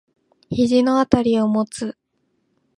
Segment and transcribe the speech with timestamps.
[0.49, 1.95] 肘のあたりを持つ。